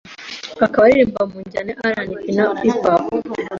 akaba 0.65 0.83
aririmba 0.87 1.21
mu 1.31 1.37
njyana 1.45 1.71
ya 1.83 1.91
RnB 1.95 2.31
na 2.35 2.45
Pop 3.05 3.25